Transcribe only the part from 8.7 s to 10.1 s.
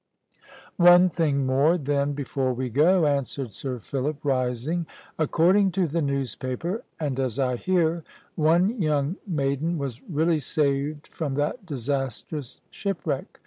young maiden was